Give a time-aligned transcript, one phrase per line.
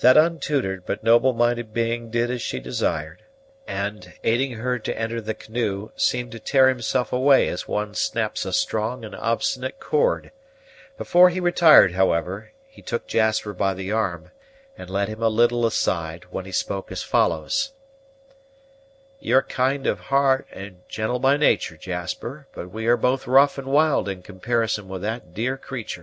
[0.00, 3.22] That untutored but noble minded being did as she desired;
[3.66, 8.44] and, aiding her to enter the canoe, seemed to tear himself away as one snaps
[8.44, 10.30] a strong and obstinate cord.
[10.98, 14.30] Before he retired, however, he took Jasper by the arm
[14.76, 17.72] and led him a little aside, when he spoke as follows:
[19.20, 23.68] "You're kind of heart and gentle by natur', Jasper; but we are both rough and
[23.68, 25.94] wild in comparison with that dear creatur'.